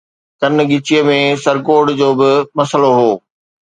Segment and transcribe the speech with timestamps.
[0.41, 3.11] ڪن ڳچيءَ ۾ سرڪوڊ جو به مسئلو هو.